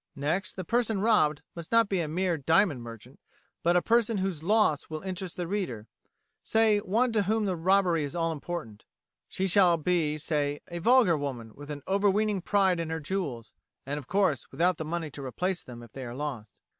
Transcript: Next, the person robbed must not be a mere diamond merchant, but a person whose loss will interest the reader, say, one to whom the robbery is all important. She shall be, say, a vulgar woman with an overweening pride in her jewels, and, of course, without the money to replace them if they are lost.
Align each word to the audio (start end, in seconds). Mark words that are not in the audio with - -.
Next, 0.15 0.53
the 0.53 0.63
person 0.63 0.99
robbed 0.99 1.43
must 1.55 1.71
not 1.71 1.87
be 1.87 1.99
a 1.99 2.07
mere 2.07 2.35
diamond 2.35 2.81
merchant, 2.81 3.19
but 3.61 3.75
a 3.75 3.83
person 3.83 4.17
whose 4.17 4.41
loss 4.41 4.89
will 4.89 5.03
interest 5.03 5.37
the 5.37 5.45
reader, 5.45 5.85
say, 6.43 6.79
one 6.79 7.11
to 7.11 7.21
whom 7.21 7.45
the 7.45 7.55
robbery 7.55 8.03
is 8.03 8.15
all 8.15 8.31
important. 8.31 8.83
She 9.29 9.45
shall 9.45 9.77
be, 9.77 10.17
say, 10.17 10.59
a 10.69 10.79
vulgar 10.79 11.15
woman 11.19 11.51
with 11.53 11.69
an 11.69 11.83
overweening 11.87 12.41
pride 12.41 12.79
in 12.79 12.89
her 12.89 12.99
jewels, 12.99 13.53
and, 13.85 13.99
of 13.99 14.07
course, 14.07 14.47
without 14.49 14.77
the 14.77 14.85
money 14.85 15.11
to 15.11 15.23
replace 15.23 15.61
them 15.61 15.83
if 15.83 15.91
they 15.91 16.03
are 16.03 16.15
lost. 16.15 16.57